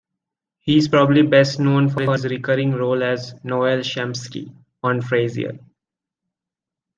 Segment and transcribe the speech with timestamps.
[0.57, 5.59] He is probably best known for his recurring role as Noel Shempsky on "Frasier".